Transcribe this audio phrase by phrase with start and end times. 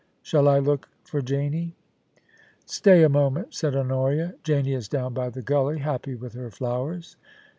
[0.23, 1.75] Shall I look for Janie?
[2.65, 4.33] Stay a moment,' said Honoria.
[4.39, 7.17] * Janie is down by the gully, happy with her flowers.